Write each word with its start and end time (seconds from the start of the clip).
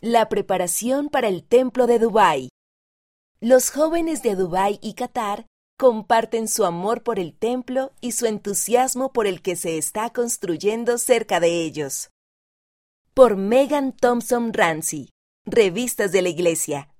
La 0.00 0.28
preparación 0.28 1.08
para 1.08 1.26
el 1.26 1.42
Templo 1.42 1.88
de 1.88 1.98
Dubái. 1.98 2.50
Los 3.40 3.72
jóvenes 3.72 4.22
de 4.22 4.36
Dubái 4.36 4.78
y 4.80 4.94
Qatar 4.94 5.46
comparten 5.76 6.46
su 6.46 6.64
amor 6.64 7.02
por 7.02 7.18
el 7.18 7.36
templo 7.36 7.90
y 8.00 8.12
su 8.12 8.26
entusiasmo 8.26 9.12
por 9.12 9.26
el 9.26 9.42
que 9.42 9.56
se 9.56 9.76
está 9.76 10.10
construyendo 10.10 10.98
cerca 10.98 11.40
de 11.40 11.64
ellos. 11.64 12.10
Por 13.12 13.36
Megan 13.36 13.90
Thompson 13.90 14.52
Ramsey, 14.52 15.10
Revistas 15.44 16.12
de 16.12 16.22
la 16.22 16.28
Iglesia. 16.28 16.94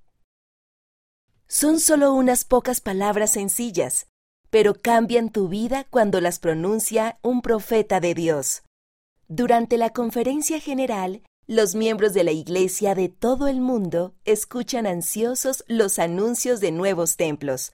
Son 1.47 1.79
solo 1.79 2.13
unas 2.13 2.43
pocas 2.43 2.81
palabras 2.81 3.31
sencillas, 3.31 4.07
pero 4.49 4.73
cambian 4.73 5.29
tu 5.29 5.47
vida 5.47 5.85
cuando 5.89 6.19
las 6.19 6.39
pronuncia 6.39 7.17
un 7.21 7.41
profeta 7.41 8.01
de 8.01 8.13
Dios. 8.13 8.63
Durante 9.29 9.77
la 9.77 9.91
conferencia 9.91 10.59
general, 10.59 11.21
los 11.49 11.73
miembros 11.73 12.13
de 12.13 12.23
la 12.23 12.31
Iglesia 12.31 12.93
de 12.93 13.09
todo 13.09 13.47
el 13.47 13.59
mundo 13.59 14.13
escuchan 14.23 14.85
ansiosos 14.85 15.63
los 15.67 15.97
anuncios 15.97 16.59
de 16.59 16.71
nuevos 16.71 17.15
templos. 17.15 17.71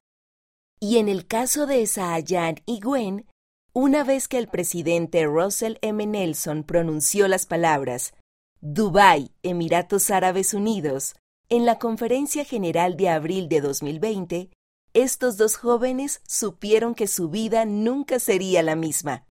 Y 0.79 0.97
en 0.97 1.09
el 1.09 1.27
caso 1.27 1.65
de 1.65 1.85
Saayan 1.85 2.61
y 2.65 2.79
Gwen, 2.79 3.25
una 3.73 4.05
vez 4.05 4.29
que 4.29 4.37
el 4.37 4.47
presidente 4.47 5.25
Russell 5.25 5.75
M. 5.81 6.05
Nelson 6.05 6.63
pronunció 6.63 7.27
las 7.27 7.45
palabras 7.45 8.13
Dubái, 8.61 9.33
Emiratos 9.43 10.09
Árabes 10.09 10.53
Unidos, 10.53 11.13
en 11.49 11.65
la 11.65 11.77
conferencia 11.77 12.45
general 12.45 12.95
de 12.95 13.09
abril 13.09 13.49
de 13.49 13.59
2020, 13.59 14.51
estos 14.93 15.35
dos 15.35 15.57
jóvenes 15.57 16.21
supieron 16.25 16.95
que 16.95 17.07
su 17.07 17.27
vida 17.27 17.65
nunca 17.65 18.19
sería 18.19 18.63
la 18.63 18.77
misma. 18.77 19.27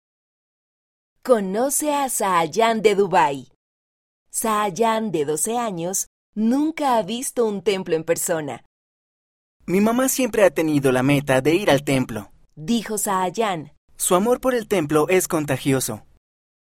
Conoce 1.23 1.93
a 1.93 2.07
Saayan 2.07 2.81
de 2.81 2.95
Dubái. 2.95 3.51
Saayan, 4.31 5.11
de 5.11 5.25
12 5.25 5.57
años, 5.57 6.07
nunca 6.35 6.97
ha 6.97 7.03
visto 7.03 7.45
un 7.45 7.61
templo 7.61 7.95
en 7.95 8.03
persona. 8.03 8.63
Mi 9.65 9.81
mamá 9.81 10.09
siempre 10.09 10.43
ha 10.45 10.49
tenido 10.49 10.91
la 10.91 11.03
meta 11.03 11.41
de 11.41 11.55
ir 11.55 11.69
al 11.69 11.83
templo, 11.83 12.31
dijo 12.55 12.97
Saayan. 12.97 13.73
Su 13.97 14.15
amor 14.15 14.39
por 14.39 14.55
el 14.55 14.67
templo 14.67 15.09
es 15.09 15.27
contagioso. 15.27 16.05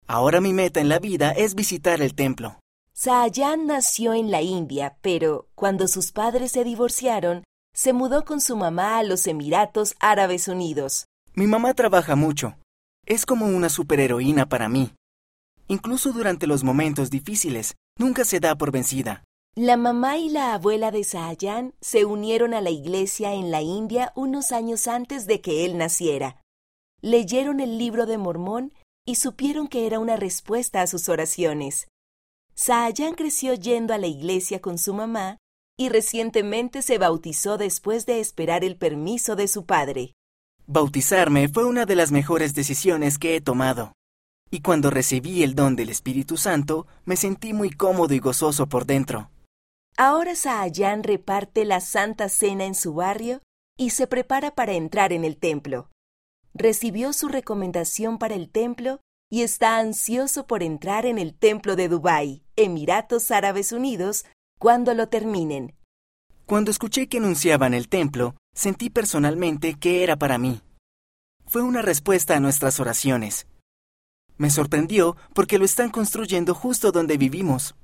Ahora 0.07 0.41
mi 0.41 0.53
meta 0.53 0.81
en 0.81 0.89
la 0.89 0.99
vida 0.99 1.33
es 1.33 1.55
visitar 1.55 2.01
el 2.01 2.15
templo. 2.15 2.59
Saayan 2.95 3.67
nació 3.67 4.15
en 4.15 4.31
la 4.31 4.41
India, 4.41 4.97
pero 5.03 5.49
cuando 5.55 5.87
sus 5.87 6.13
padres 6.13 6.53
se 6.53 6.65
divorciaron, 6.65 7.45
se 7.75 7.93
mudó 7.93 8.25
con 8.25 8.41
su 8.41 8.57
mamá 8.57 8.99
a 8.99 9.03
los 9.03 9.27
Emiratos 9.27 9.95
Árabes 10.01 10.49
Unidos. 10.49 11.07
Mi 11.35 11.47
mamá 11.47 11.75
trabaja 11.75 12.17
mucho. 12.17 12.57
Es 13.05 13.27
como 13.27 13.47
una 13.47 13.69
superheroína 13.69 14.49
para 14.49 14.71
mí. 14.71 14.95
Incluso 15.69 16.13
durante 16.13 16.47
los 16.47 16.65
momentos 16.65 17.11
difíciles, 17.11 17.75
nunca 17.99 18.25
se 18.25 18.41
da 18.41 18.57
por 18.57 18.71
vencida. 18.71 19.25
La 19.55 19.77
mamá 19.77 20.19
y 20.19 20.29
la 20.29 20.53
abuela 20.53 20.91
de 20.91 21.03
Sahayan 21.03 21.75
se 21.81 22.05
unieron 22.05 22.53
a 22.53 22.61
la 22.61 22.71
iglesia 22.71 23.33
en 23.33 23.51
la 23.51 23.63
India 23.63 24.13
unos 24.15 24.53
años 24.53 24.87
antes 24.87 25.27
de 25.27 25.41
que 25.41 25.65
él 25.65 25.79
naciera. 25.79 26.43
Leyeron 27.01 27.61
el 27.61 27.79
libro 27.79 28.05
de 28.05 28.19
Mormón 28.19 28.75
y 29.07 29.15
supieron 29.15 29.67
que 29.67 29.87
era 29.87 29.99
una 29.99 30.17
respuesta 30.17 30.83
a 30.83 30.87
sus 30.87 31.09
oraciones. 31.09 31.89
Sahayan 32.55 33.15
creció 33.15 33.55
yendo 33.55 33.95
a 33.95 33.99
la 33.99 34.07
iglesia 34.09 34.61
con 34.61 34.77
su 34.77 34.93
mamá 34.93 35.39
y 35.79 35.89
recientemente 35.89 36.83
se 36.83 36.99
bautizó 36.99 37.57
después 37.57 38.07
de 38.07 38.21
esperar 38.21 38.63
el 38.63 38.77
permiso 38.77 39.37
de 39.37 39.49
su 39.49 39.65
padre. 39.65 40.13
Bautizarme 40.67 41.49
fue 41.49 41.65
una 41.65 41.87
de 41.87 41.97
las 41.97 42.13
mejores 42.13 42.55
decisiones 42.55 43.19
que 43.19 43.37
he 43.37 43.41
tomado. 43.41 43.93
Y 44.51 44.61
cuando 44.61 44.91
recibí 44.91 45.43
el 45.43 45.55
don 45.55 45.77
del 45.77 45.89
Espíritu 45.89 46.37
Santo, 46.37 46.87
me 47.05 47.17
sentí 47.17 47.53
muy 47.53 47.71
cómodo 47.71 48.15
y 48.15 48.19
gozoso 48.19 48.69
por 48.69 48.87
dentro. 48.87 49.31
Ahora 49.97 50.37
Sahayan 50.37 51.03
reparte 51.03 51.65
la 51.65 51.81
Santa 51.81 52.29
Cena 52.29 52.65
en 52.65 52.75
su 52.75 52.95
barrio 52.95 53.41
y 53.79 53.91
se 53.91 54.07
prepara 54.07 54.55
para 54.55 54.73
entrar 54.73 55.13
en 55.13 55.25
el 55.25 55.37
templo. 55.37 55.91
Recibió 56.55 57.13
su 57.13 57.29
recomendación 57.29 58.19
para 58.19 58.35
el 58.35 58.49
templo 58.51 59.01
y 59.31 59.43
está 59.43 59.79
ansioso 59.79 60.47
por 60.47 60.63
entrar 60.63 61.07
en 61.07 61.19
el 61.19 61.35
templo 61.35 61.77
de 61.77 61.89
Dubái, 61.89 62.45
Emiratos 62.57 63.31
Árabes 63.31 63.73
Unidos, 63.73 64.25
cuando 64.59 64.95
lo 64.95 65.09
terminen. 65.09 65.75
Cuando 66.47 66.71
escuché 66.71 67.09
que 67.09 67.19
anunciaban 67.19 67.75
el 67.75 67.89
templo, 67.89 68.37
sentí 68.55 68.89
personalmente 68.89 69.75
que 69.75 70.03
era 70.05 70.17
para 70.17 70.39
mí. 70.39 70.63
Fue 71.47 71.63
una 71.63 71.83
respuesta 71.83 72.37
a 72.37 72.41
nuestras 72.41 72.81
oraciones. 72.81 73.47
Me 74.39 74.51
sorprendió 74.51 75.17
porque 75.35 75.59
lo 75.59 75.65
están 75.65 75.91
construyendo 75.91 76.55
justo 76.55 76.93
donde 76.93 77.17
vivimos. 77.17 77.75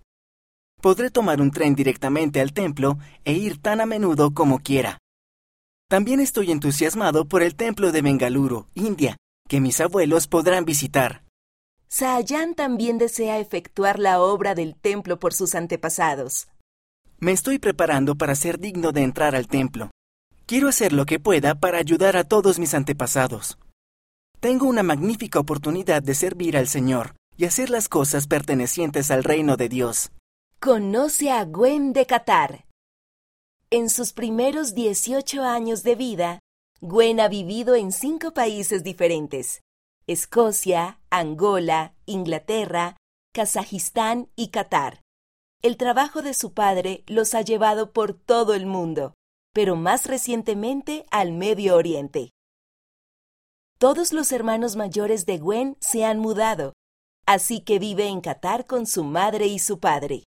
Podré 0.80 1.10
tomar 1.10 1.40
un 1.40 1.50
tren 1.50 1.74
directamente 1.74 2.40
al 2.40 2.52
templo 2.52 2.98
e 3.24 3.34
ir 3.34 3.60
tan 3.60 3.80
a 3.80 3.86
menudo 3.86 4.32
como 4.32 4.58
quiera. 4.58 4.98
También 5.88 6.20
estoy 6.20 6.50
entusiasmado 6.50 7.26
por 7.26 7.42
el 7.42 7.54
templo 7.54 7.92
de 7.92 8.02
Bengaluru, 8.02 8.66
India, 8.74 9.16
que 9.48 9.60
mis 9.60 9.80
abuelos 9.80 10.26
podrán 10.26 10.64
visitar. 10.64 11.22
Sahayan 11.88 12.54
también 12.54 12.96
desea 12.96 13.38
efectuar 13.38 13.98
la 13.98 14.20
obra 14.20 14.54
del 14.54 14.74
templo 14.74 15.18
por 15.18 15.34
sus 15.34 15.54
antepasados. 15.54 16.48
Me 17.18 17.32
estoy 17.32 17.58
preparando 17.58 18.16
para 18.16 18.34
ser 18.34 18.58
digno 18.58 18.92
de 18.92 19.02
entrar 19.02 19.36
al 19.36 19.46
templo. 19.46 19.90
Quiero 20.46 20.68
hacer 20.68 20.92
lo 20.92 21.06
que 21.06 21.20
pueda 21.20 21.54
para 21.54 21.78
ayudar 21.78 22.16
a 22.16 22.24
todos 22.24 22.58
mis 22.58 22.74
antepasados. 22.74 23.58
Tengo 24.42 24.66
una 24.66 24.82
magnífica 24.82 25.38
oportunidad 25.38 26.02
de 26.02 26.16
servir 26.16 26.56
al 26.56 26.66
Señor 26.66 27.14
y 27.36 27.44
hacer 27.44 27.70
las 27.70 27.88
cosas 27.88 28.26
pertenecientes 28.26 29.12
al 29.12 29.22
reino 29.22 29.56
de 29.56 29.68
Dios. 29.68 30.10
Conoce 30.58 31.30
a 31.30 31.44
Gwen 31.44 31.92
de 31.92 32.06
Qatar. 32.06 32.66
En 33.70 33.88
sus 33.88 34.12
primeros 34.12 34.74
18 34.74 35.44
años 35.44 35.84
de 35.84 35.94
vida, 35.94 36.38
Gwen 36.80 37.20
ha 37.20 37.28
vivido 37.28 37.76
en 37.76 37.92
cinco 37.92 38.34
países 38.34 38.82
diferentes. 38.82 39.60
Escocia, 40.08 40.98
Angola, 41.08 41.94
Inglaterra, 42.04 42.96
Kazajistán 43.32 44.28
y 44.34 44.48
Qatar. 44.48 45.02
El 45.62 45.76
trabajo 45.76 46.20
de 46.20 46.34
su 46.34 46.52
padre 46.52 47.04
los 47.06 47.36
ha 47.36 47.42
llevado 47.42 47.92
por 47.92 48.12
todo 48.12 48.54
el 48.54 48.66
mundo 48.66 49.14
pero 49.52 49.76
más 49.76 50.06
recientemente 50.06 51.04
al 51.10 51.32
Medio 51.32 51.76
Oriente. 51.76 52.30
Todos 53.82 54.12
los 54.12 54.30
hermanos 54.30 54.76
mayores 54.76 55.26
de 55.26 55.38
Gwen 55.38 55.76
se 55.80 56.04
han 56.04 56.20
mudado, 56.20 56.72
así 57.26 57.62
que 57.62 57.80
vive 57.80 58.06
en 58.06 58.20
Qatar 58.20 58.64
con 58.64 58.86
su 58.86 59.02
madre 59.02 59.48
y 59.48 59.58
su 59.58 59.80
padre. 59.80 60.22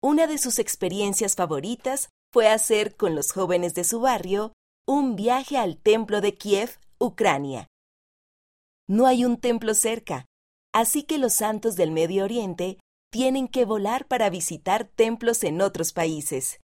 Una 0.00 0.28
de 0.28 0.38
sus 0.38 0.60
experiencias 0.60 1.34
favoritas 1.34 2.10
fue 2.32 2.46
hacer 2.46 2.94
con 2.94 3.16
los 3.16 3.32
jóvenes 3.32 3.74
de 3.74 3.82
su 3.82 3.98
barrio 3.98 4.52
un 4.86 5.16
viaje 5.16 5.58
al 5.58 5.76
templo 5.76 6.20
de 6.20 6.34
Kiev, 6.36 6.78
Ucrania. 7.00 7.66
No 8.88 9.06
hay 9.06 9.24
un 9.24 9.38
templo 9.38 9.74
cerca, 9.74 10.26
así 10.72 11.02
que 11.02 11.18
los 11.18 11.32
santos 11.32 11.74
del 11.74 11.90
Medio 11.90 12.22
Oriente 12.22 12.78
tienen 13.10 13.48
que 13.48 13.64
volar 13.64 14.06
para 14.06 14.30
visitar 14.30 14.84
templos 14.84 15.42
en 15.42 15.62
otros 15.62 15.92
países. 15.92 16.60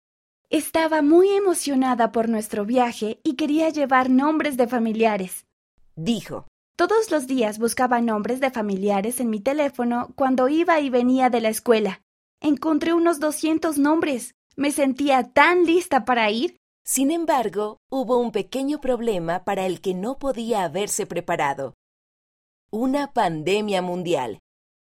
Estaba 0.48 1.02
muy 1.02 1.30
emocionada 1.30 2.12
por 2.12 2.28
nuestro 2.28 2.64
viaje 2.64 3.18
y 3.24 3.34
quería 3.34 3.68
llevar 3.70 4.10
nombres 4.10 4.56
de 4.56 4.68
familiares. 4.68 5.47
Dijo. 5.98 6.46
Todos 6.76 7.10
los 7.10 7.26
días 7.26 7.58
buscaba 7.58 8.00
nombres 8.00 8.38
de 8.38 8.52
familiares 8.52 9.18
en 9.18 9.30
mi 9.30 9.40
teléfono 9.40 10.12
cuando 10.14 10.48
iba 10.48 10.78
y 10.78 10.90
venía 10.90 11.28
de 11.28 11.40
la 11.40 11.48
escuela. 11.48 12.02
Encontré 12.40 12.94
unos 12.94 13.18
200 13.18 13.78
nombres. 13.78 14.36
Me 14.54 14.70
sentía 14.70 15.24
tan 15.24 15.64
lista 15.64 16.04
para 16.04 16.30
ir. 16.30 16.56
Sin 16.84 17.10
embargo, 17.10 17.78
hubo 17.90 18.18
un 18.18 18.30
pequeño 18.30 18.80
problema 18.80 19.42
para 19.42 19.66
el 19.66 19.80
que 19.80 19.92
no 19.92 20.20
podía 20.20 20.62
haberse 20.62 21.04
preparado. 21.04 21.74
Una 22.70 23.12
pandemia 23.12 23.82
mundial. 23.82 24.38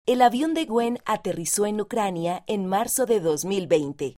El 0.06 0.22
avión 0.22 0.54
de 0.54 0.64
Gwen 0.64 1.00
aterrizó 1.04 1.66
en 1.66 1.82
Ucrania 1.82 2.44
en 2.46 2.64
marzo 2.64 3.04
de 3.04 3.20
2020 3.20 4.16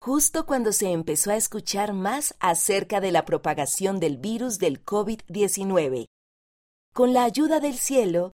justo 0.00 0.46
cuando 0.46 0.72
se 0.72 0.90
empezó 0.90 1.30
a 1.30 1.36
escuchar 1.36 1.92
más 1.92 2.34
acerca 2.40 3.00
de 3.00 3.12
la 3.12 3.24
propagación 3.24 4.00
del 4.00 4.16
virus 4.16 4.58
del 4.58 4.84
COVID-19. 4.84 6.06
Con 6.94 7.12
la 7.12 7.24
ayuda 7.24 7.60
del 7.60 7.74
cielo, 7.74 8.32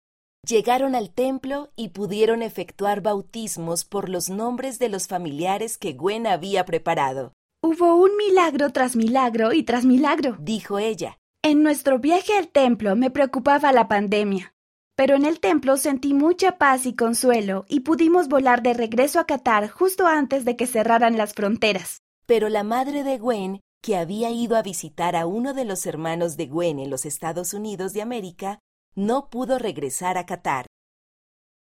llegaron 0.46 0.94
al 0.94 1.10
templo 1.10 1.70
y 1.76 1.90
pudieron 1.90 2.42
efectuar 2.42 3.02
bautismos 3.02 3.84
por 3.84 4.08
los 4.08 4.30
nombres 4.30 4.78
de 4.78 4.88
los 4.88 5.06
familiares 5.06 5.78
que 5.78 5.92
Gwen 5.92 6.26
había 6.26 6.64
preparado. 6.64 7.32
Hubo 7.62 7.94
un 7.96 8.16
milagro 8.16 8.70
tras 8.70 8.96
milagro 8.96 9.52
y 9.52 9.62
tras 9.62 9.84
milagro, 9.84 10.36
dijo 10.40 10.78
ella. 10.78 11.18
En 11.42 11.62
nuestro 11.62 11.98
viaje 11.98 12.36
al 12.36 12.48
templo 12.48 12.96
me 12.96 13.10
preocupaba 13.10 13.72
la 13.72 13.86
pandemia 13.86 14.54
pero 15.00 15.14
en 15.14 15.25
el 15.25 15.41
templo 15.41 15.79
sentí 15.79 16.12
mucha 16.12 16.58
paz 16.58 16.85
y 16.85 16.94
consuelo 16.94 17.64
y 17.70 17.81
pudimos 17.81 18.29
volar 18.29 18.62
de 18.62 18.75
regreso 18.75 19.19
a 19.19 19.25
Qatar 19.25 19.70
justo 19.70 20.06
antes 20.06 20.44
de 20.44 20.56
que 20.56 20.67
cerraran 20.67 21.17
las 21.17 21.32
fronteras. 21.32 22.02
Pero 22.26 22.50
la 22.50 22.64
madre 22.64 23.02
de 23.02 23.17
Gwen, 23.17 23.61
que 23.82 23.97
había 23.97 24.29
ido 24.31 24.58
a 24.58 24.62
visitar 24.62 25.17
a 25.17 25.26
uno 25.26 25.55
de 25.55 25.64
los 25.64 25.87
hermanos 25.87 26.37
de 26.37 26.49
Gwen 26.49 26.79
en 26.79 26.91
los 26.91 27.06
Estados 27.06 27.55
Unidos 27.55 27.94
de 27.94 28.02
América, 28.02 28.58
no 28.94 29.31
pudo 29.31 29.58
regresar 29.58 30.19
a 30.19 30.26
Qatar. 30.26 30.67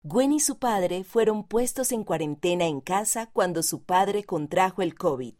Gwen 0.03 0.33
y 0.33 0.41
su 0.41 0.59
padre 0.59 1.05
fueron 1.05 1.47
puestos 1.47 1.93
en 1.93 2.03
cuarentena 2.03 2.65
en 2.65 2.81
casa 2.81 3.29
cuando 3.31 3.63
su 3.63 3.85
padre 3.85 4.25
contrajo 4.25 4.81
el 4.81 4.93
COVID. 4.93 5.35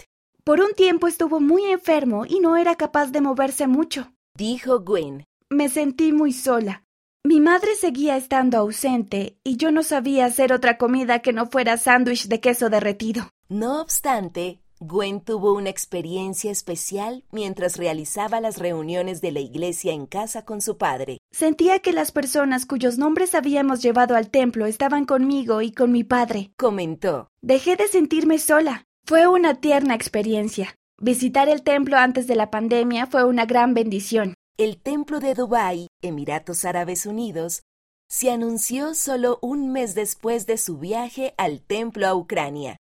Por 0.45 0.61
un 0.61 0.71
tiempo 0.75 1.07
estuvo 1.07 1.41
muy 1.41 1.65
enfermo 1.65 2.25
y 2.25 2.39
no 2.39 2.55
era 2.55 2.77
capaz 2.77 3.07
de 3.07 3.19
moverse 3.19 3.67
mucho, 3.67 4.13
dijo 4.37 4.79
Gwen. 4.79 5.25
Me 5.49 5.67
sentí 5.67 6.13
muy 6.13 6.31
sola. 6.31 6.85
Mi 7.23 7.39
madre 7.39 7.75
seguía 7.75 8.17
estando 8.17 8.57
ausente 8.57 9.37
y 9.43 9.57
yo 9.57 9.71
no 9.71 9.83
sabía 9.83 10.25
hacer 10.25 10.51
otra 10.51 10.77
comida 10.77 11.19
que 11.19 11.33
no 11.33 11.45
fuera 11.45 11.77
sándwich 11.77 12.27
de 12.27 12.39
queso 12.39 12.69
derretido. 12.69 13.29
No 13.47 13.79
obstante, 13.79 14.59
Gwen 14.79 15.21
tuvo 15.21 15.53
una 15.53 15.69
experiencia 15.69 16.49
especial 16.49 17.23
mientras 17.31 17.77
realizaba 17.77 18.41
las 18.41 18.57
reuniones 18.57 19.21
de 19.21 19.31
la 19.31 19.39
iglesia 19.39 19.93
en 19.93 20.07
casa 20.07 20.43
con 20.43 20.61
su 20.61 20.77
padre. 20.77 21.19
Sentía 21.31 21.77
que 21.79 21.93
las 21.93 22.11
personas 22.11 22.65
cuyos 22.65 22.97
nombres 22.97 23.35
habíamos 23.35 23.83
llevado 23.83 24.15
al 24.15 24.31
templo 24.31 24.65
estaban 24.65 25.05
conmigo 25.05 25.61
y 25.61 25.71
con 25.71 25.91
mi 25.91 26.03
padre. 26.03 26.51
Comentó. 26.57 27.27
Dejé 27.43 27.75
de 27.75 27.87
sentirme 27.87 28.39
sola. 28.39 28.85
Fue 29.05 29.27
una 29.27 29.53
tierna 29.53 29.93
experiencia. 29.93 30.75
Visitar 30.99 31.49
el 31.49 31.61
templo 31.61 31.97
antes 31.97 32.25
de 32.25 32.35
la 32.35 32.49
pandemia 32.49 33.05
fue 33.05 33.23
una 33.23 33.45
gran 33.45 33.75
bendición. 33.75 34.33
El 34.57 34.81
templo 34.81 35.19
de 35.19 35.33
Dubái, 35.33 35.87
Emiratos 36.01 36.65
Árabes 36.65 37.05
Unidos, 37.05 37.61
se 38.09 38.29
anunció 38.29 38.93
solo 38.93 39.39
un 39.41 39.71
mes 39.71 39.95
después 39.95 40.45
de 40.45 40.57
su 40.57 40.77
viaje 40.77 41.33
al 41.37 41.61
templo 41.61 42.05
a 42.05 42.13
Ucrania. 42.13 42.77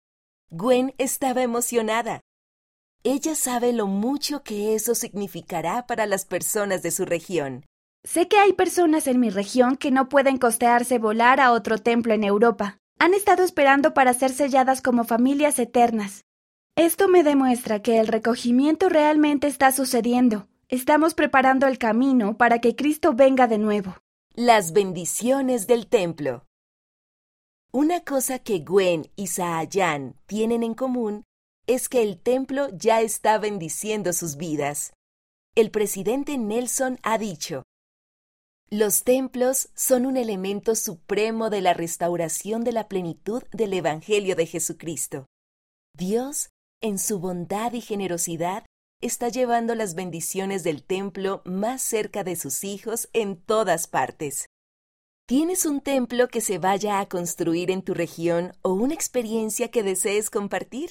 Gwen 0.50 0.94
estaba 0.98 1.42
emocionada. 1.42 2.20
Ella 3.02 3.34
sabe 3.34 3.72
lo 3.72 3.86
mucho 3.86 4.42
que 4.42 4.74
eso 4.74 4.94
significará 4.94 5.86
para 5.86 6.06
las 6.06 6.26
personas 6.26 6.82
de 6.82 6.90
su 6.90 7.06
región. 7.06 7.64
Sé 8.04 8.28
que 8.28 8.38
hay 8.38 8.52
personas 8.52 9.06
en 9.06 9.18
mi 9.18 9.30
región 9.30 9.76
que 9.76 9.90
no 9.90 10.10
pueden 10.10 10.36
costearse 10.36 10.98
volar 10.98 11.40
a 11.40 11.52
otro 11.52 11.78
templo 11.78 12.12
en 12.12 12.22
Europa. 12.22 12.76
Han 12.98 13.14
estado 13.14 13.42
esperando 13.42 13.94
para 13.94 14.12
ser 14.12 14.30
selladas 14.30 14.82
como 14.82 15.04
familias 15.04 15.58
eternas. 15.58 16.24
Esto 16.76 17.08
me 17.08 17.22
demuestra 17.22 17.80
que 17.80 17.98
el 17.98 18.06
recogimiento 18.06 18.90
realmente 18.90 19.46
está 19.46 19.72
sucediendo. 19.72 20.46
Estamos 20.68 21.12
preparando 21.14 21.66
el 21.66 21.76
camino 21.76 22.38
para 22.38 22.58
que 22.58 22.74
Cristo 22.74 23.12
venga 23.12 23.46
de 23.46 23.58
nuevo. 23.58 23.98
Las 24.34 24.72
bendiciones 24.72 25.66
del 25.66 25.86
templo. 25.86 26.46
Una 27.70 28.02
cosa 28.02 28.38
que 28.38 28.60
Gwen 28.60 29.10
y 29.14 29.26
Sahayan 29.26 30.16
tienen 30.26 30.62
en 30.62 30.74
común 30.74 31.24
es 31.66 31.90
que 31.90 32.02
el 32.02 32.18
templo 32.18 32.68
ya 32.70 33.02
está 33.02 33.38
bendiciendo 33.38 34.12
sus 34.14 34.36
vidas. 34.36 34.94
El 35.54 35.70
presidente 35.70 36.38
Nelson 36.38 36.98
ha 37.02 37.18
dicho, 37.18 37.62
Los 38.70 39.04
templos 39.04 39.68
son 39.74 40.06
un 40.06 40.16
elemento 40.16 40.74
supremo 40.76 41.50
de 41.50 41.60
la 41.60 41.74
restauración 41.74 42.64
de 42.64 42.72
la 42.72 42.88
plenitud 42.88 43.42
del 43.52 43.74
Evangelio 43.74 44.34
de 44.34 44.46
Jesucristo. 44.46 45.26
Dios, 45.94 46.48
en 46.80 46.98
su 46.98 47.18
bondad 47.18 47.72
y 47.74 47.82
generosidad, 47.82 48.64
está 49.04 49.28
llevando 49.28 49.74
las 49.74 49.94
bendiciones 49.94 50.64
del 50.64 50.82
templo 50.82 51.42
más 51.44 51.82
cerca 51.82 52.24
de 52.24 52.36
sus 52.36 52.64
hijos 52.64 53.10
en 53.12 53.36
todas 53.36 53.86
partes. 53.86 54.48
¿Tienes 55.26 55.66
un 55.66 55.82
templo 55.82 56.28
que 56.28 56.40
se 56.40 56.56
vaya 56.58 57.00
a 57.00 57.06
construir 57.06 57.70
en 57.70 57.82
tu 57.82 57.92
región 57.92 58.54
o 58.62 58.72
una 58.72 58.94
experiencia 58.94 59.70
que 59.70 59.82
desees 59.82 60.30
compartir? 60.30 60.88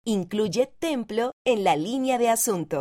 Incluye 0.05 0.67
templo 0.79 1.33
en 1.45 1.65
la 1.65 1.75
línea 1.77 2.19
de 2.19 2.29
asunto. 2.29 2.81